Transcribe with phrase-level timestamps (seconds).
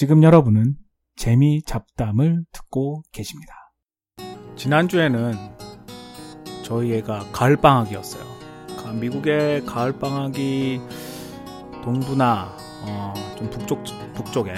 [0.00, 0.76] 지금 여러분은
[1.14, 3.52] 재미 잡담을 듣고 계십니다.
[4.56, 5.34] 지난주에는
[6.62, 8.24] 저희 애가 가을방학이었어요.
[8.98, 10.80] 미국의 가을방학이
[11.84, 13.84] 동부나 어, 좀 북쪽,
[14.14, 14.54] 북쪽에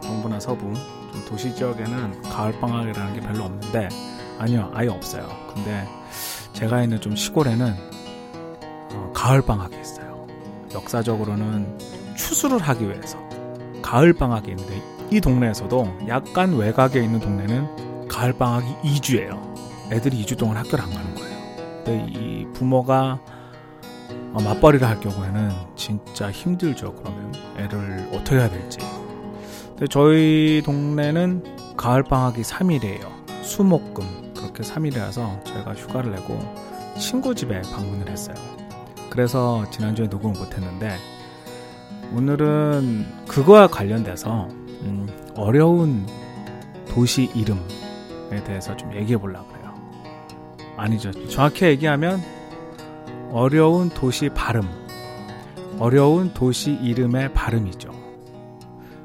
[0.00, 0.72] 동부나 서부
[1.12, 3.88] 좀 도시 지역에는 가을방학이라는 게 별로 없는데
[4.38, 5.26] 아니요 아예 없어요.
[5.52, 5.88] 근데
[6.52, 7.74] 제가 있는 좀 시골에는
[8.92, 10.28] 어, 가을방학이 있어요.
[10.72, 11.78] 역사적으로는
[12.14, 13.31] 추수를 하기 위해서
[13.92, 19.92] 가을 방학이 있는데 이 동네에서도 약간 외곽에 있는 동네는 가을 방학이 2주예요.
[19.92, 21.38] 애들이 2주 동안 학교를 안 가는 거예요.
[21.84, 23.20] 근데 이 부모가
[24.32, 26.94] 어, 맞벌이를 할 경우에는 진짜 힘들죠.
[26.94, 28.78] 그러면 애를 어떻게 해야 될지.
[29.68, 33.44] 근데 저희 동네는 가을 방학이 3일이에요.
[33.44, 36.38] 수목금 그렇게 3일이라서 저희가 휴가를 내고
[36.98, 38.36] 친구 집에 방문을 했어요.
[39.10, 40.96] 그래서 지난주에 녹음을 못했는데
[42.14, 44.48] 오늘은 그거와 관련돼서
[44.82, 46.06] 음, 어려운
[46.88, 49.74] 도시 이름에 대해서 좀 얘기해 보려고 해요.
[50.76, 51.10] 아니죠.
[51.28, 52.20] 정확히 얘기하면
[53.30, 54.62] 어려운 도시 발음.
[55.78, 57.90] 어려운 도시 이름의 발음이죠.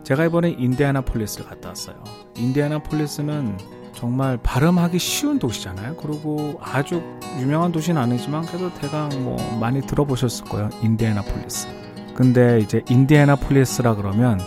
[0.03, 2.03] 제가 이번에 인디애나폴리스를 갔다 왔어요.
[2.35, 3.57] 인디애나폴리스는
[3.93, 5.95] 정말 발음하기 쉬운 도시잖아요.
[5.95, 7.01] 그리고 아주
[7.39, 10.69] 유명한 도시는 아니지만 그래도 대강 뭐 많이 들어보셨을 거예요.
[10.83, 11.86] 인디애나폴리스.
[12.17, 14.39] 근데 이제 인디애나폴리스라 그러면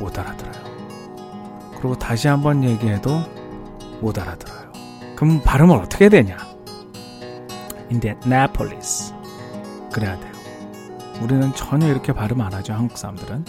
[0.00, 0.54] 못 알아들어요.
[1.72, 3.20] 그리고 다시 한번 얘기해도
[4.00, 4.72] 못 알아들어요.
[5.14, 6.38] 그럼 발음을 어떻게 되냐?
[7.90, 9.12] 인디애나폴리스.
[9.92, 10.32] 그래야 돼요.
[11.20, 12.72] 우리는 전혀 이렇게 발음 안 하죠.
[12.72, 13.44] 한국 사람들은.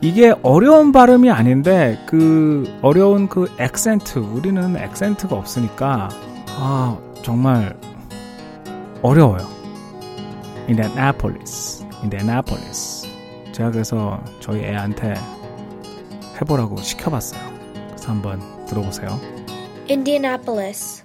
[0.00, 6.08] 이게 어려운 발음이 아닌데 그 어려운 그 액센트 우리는 액센트가 없으니까
[6.58, 7.78] 아 정말
[9.02, 9.46] 어려워요.
[10.66, 11.84] 인디애나폴리스.
[12.02, 12.99] 인디애나폴리스.
[13.60, 15.12] 제가 그래서 저희 애한테
[16.40, 17.42] 해보라고 시켜봤어요.
[17.88, 19.20] 그래서 한번 들어보세요.
[19.86, 21.04] Indianapolis.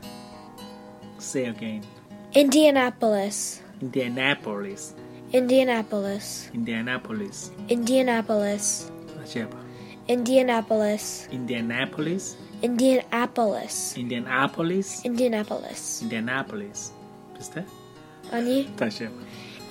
[1.20, 1.84] Say again.
[2.34, 3.62] Indianapolis.
[3.82, 4.96] Indianapolis.
[5.34, 6.50] Indianapolis.
[6.56, 7.52] Indianapolis.
[7.70, 8.90] Indianapolis.
[9.20, 9.58] 다시 해봐.
[10.10, 11.28] Indianapolis.
[11.34, 12.38] Indianapolis.
[12.64, 14.00] Indianapolis.
[14.00, 15.06] Indianapolis.
[15.06, 16.04] Indianapolis.
[16.04, 16.94] Indianapolis.
[17.36, 17.66] 비슷해?
[18.32, 19.14] 아니, 다시 해봐.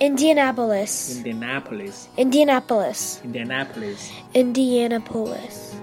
[0.01, 1.17] Indianapolis.
[1.17, 2.09] Indianapolis.
[2.17, 3.21] Indianapolis.
[3.23, 4.11] Indianapolis.
[4.35, 5.75] Indianapolis.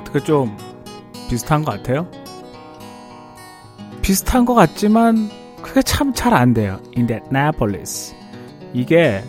[0.00, 0.56] 어떻게 좀
[1.28, 2.06] 비슷한 것 같아요?
[4.02, 5.30] 비슷한 것 같지만
[5.62, 6.78] 그게 참 잘 안 돼요.
[6.94, 8.14] 인디애나폴리스.
[8.74, 9.22] 이게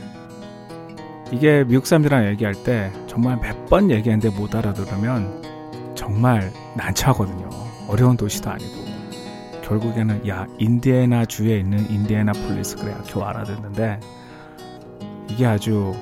[1.31, 5.43] 이게 미국 사람들이랑 얘기할 때 정말 몇 번 얘기했는데 못 알아들으면
[5.95, 7.49] 정말 난처하거든요.
[7.87, 8.86] 어려운 도시도 아니고
[9.67, 13.99] 결국에는 야 인디애나 주에 있는 인디애나 폴리스 그래야 겨우 알아듣는데
[15.29, 15.93] 이게 아주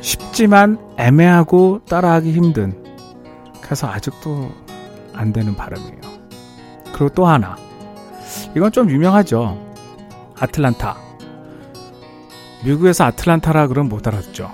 [0.00, 2.82] 쉽지만 애매하고 따라하기 힘든
[3.60, 4.50] 그래서 아직도
[5.12, 6.00] 안 되는 발음이에요.
[6.86, 7.56] 그리고 또 하나
[8.56, 9.58] 이건 좀 유명하죠.
[10.38, 10.96] 아틀란타.
[12.64, 14.50] 미국에서 아틀란타라 그러면 못 알아듣죠.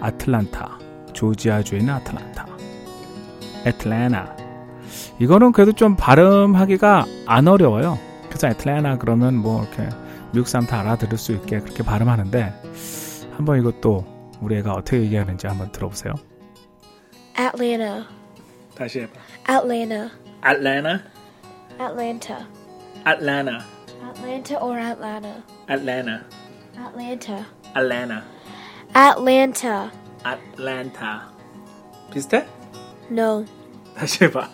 [0.00, 0.78] 아틀란타.
[1.12, 2.46] 조지아주에 있는 아틀란타.
[3.66, 4.43] 애틀랜나.
[5.18, 7.98] 이거는 그래도 좀 발음하기가 안 어려워요.
[8.28, 9.88] 그래서 애틀랜나 그러면 뭐 이렇게
[10.32, 12.52] 미국 사람 다 알아들을 수 있게 그렇게 발음하는데
[13.36, 14.04] 한번 이것도
[14.40, 16.14] 우리 애가 어떻게 얘기하는지 한번 들어보세요.
[17.38, 18.04] Atlanta.
[18.76, 19.12] 다시 해봐.
[19.48, 20.10] Atlanta.
[20.44, 21.00] Atlanta.
[21.80, 22.46] Atlanta.
[23.06, 23.58] Atlanta.
[24.02, 25.42] Atlanta or Atlanta.
[25.68, 26.20] Atlanta.
[26.76, 27.44] Atlanta.
[27.76, 28.22] Atlanta.
[28.94, 29.90] Atlanta.
[30.24, 31.20] Atlanta.
[32.12, 32.46] 비슷해?
[33.10, 33.44] No.
[33.96, 34.48] 다시 해봐.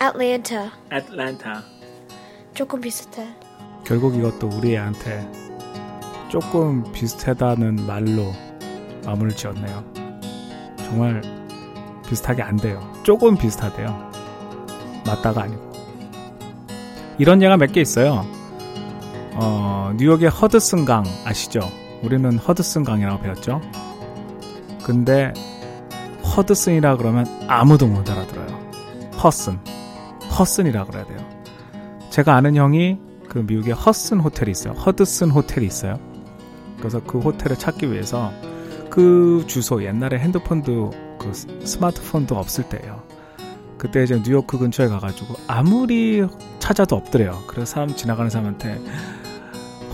[0.00, 0.70] Atlanta.
[0.92, 1.54] Atlanta.
[2.54, 3.26] 조금 비슷해.
[3.84, 5.26] 결국 이것도 우리 애한테
[6.28, 8.32] 조금 비슷하다는 말로
[9.04, 9.84] 마무리를 지었네요.
[10.78, 11.22] 정말
[12.08, 12.80] 비슷하게 안 돼요.
[13.02, 14.10] 조금 비슷하대요.
[15.06, 15.68] 맞다가 아니고.
[17.18, 18.24] 이런 예가 몇 개 있어요.
[19.34, 21.60] 어, 뉴욕의 허드슨 강 아시죠?
[22.02, 23.60] 우리는 허드슨 강이라고 배웠죠.
[24.84, 25.32] 근데
[26.36, 28.46] 허드슨이라 그러면 아무도 못 알아들어요.
[29.22, 29.58] 허슨,
[30.38, 31.18] 허슨이라 그래야 돼요.
[32.10, 32.98] 제가 아는 형이
[33.28, 34.72] 그 미국에 허슨 호텔이 있어요.
[34.74, 35.98] 허드슨 호텔이 있어요.
[36.78, 38.32] 그래서 그 호텔을 찾기 위해서
[38.90, 43.02] 그 주소 옛날에 핸드폰도 그 스마트폰도 없을 때예요.
[43.76, 46.26] 그때 이제 뉴요크 근처에 가가지고 아무리
[46.58, 47.42] 찾아도 없더래요.
[47.46, 48.80] 그래서 사람 지나가는 사람한테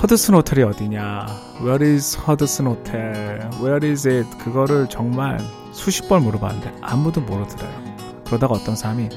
[0.01, 1.27] 허드슨 호텔이 어디냐?
[1.61, 3.51] Where is 허드슨 호텔?
[3.61, 4.39] Where is it?
[4.39, 5.39] 그거를 정말
[5.73, 7.97] 수십 번 물어봤는데 아무도 모르더래요.
[8.27, 9.09] 그러다가 어떤 사람이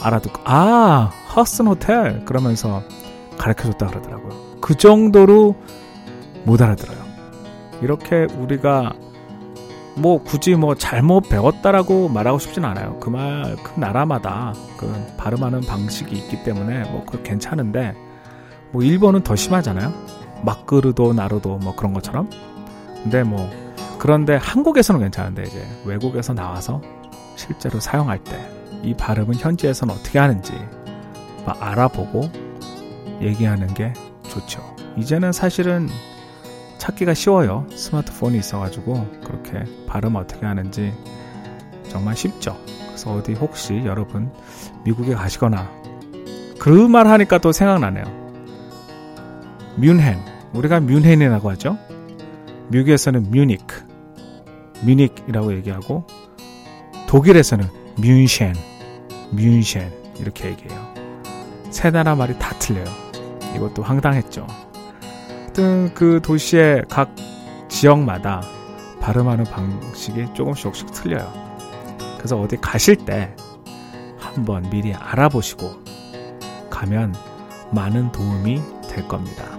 [0.00, 2.82] 알아듣고 아 허슨 호텔 그러면서
[3.38, 4.58] 가르쳐줬다 그러더라고요.
[4.60, 5.56] 그 정도로
[6.44, 6.98] 못 알아들어요.
[7.82, 8.92] 이렇게 우리가
[9.96, 12.98] 뭐 굳이 뭐 잘못 배웠다라고 말하고 싶진 않아요.
[13.00, 17.94] 그말 그 나라마다 그 발음하는 방식이 있기 때문에 뭐 그 괜찮은데
[18.70, 19.92] 뭐 일본은 더 심하잖아요.
[20.42, 22.28] 막그르도 나르도 뭐 그런 것처럼.
[23.02, 23.48] 근데 뭐
[23.98, 26.80] 그런데 한국에서는 괜찮은데 이제 외국에서 나와서
[27.36, 28.38] 실제로 사용할 때
[28.82, 30.52] 이 발음은 현지에서는 어떻게 하는지
[31.46, 32.30] 알아보고
[33.20, 33.92] 얘기하는 게
[34.28, 34.62] 좋죠.
[34.96, 35.88] 이제는 사실은
[36.78, 37.66] 찾기가 쉬워요.
[37.74, 40.92] 스마트폰이 있어가지고 그렇게 발음 어떻게 하는지
[41.88, 42.56] 정말 쉽죠.
[42.86, 44.30] 그래서 어디 혹시 여러분
[44.84, 45.70] 미국에 가시거나
[46.58, 48.04] 그 말 하니까 또 생각나네요.
[49.76, 50.18] 뮌헨
[50.52, 51.78] 우리가 뮌헨이라고 하죠.
[52.68, 53.66] 미국에서는 뮤닉
[54.82, 56.04] 뮤닉이라고 얘기하고
[57.08, 57.66] 독일에서는
[58.00, 58.54] 뮌셴
[59.32, 60.94] 뮌셴 이렇게 얘기해요.
[61.70, 62.86] 세 나라 말이 다 틀려요.
[63.54, 64.46] 이것도 황당했죠.
[65.28, 67.14] 하여튼 그 도시의 각
[67.68, 68.42] 지역마다
[69.00, 71.32] 발음하는 방식이 조금씩 조금씩 틀려요.
[72.16, 73.34] 그래서 어디 가실 때
[74.18, 75.70] 한번 미리 알아보시고
[76.70, 77.14] 가면
[77.72, 79.57] 많은 도움이 될 겁니다.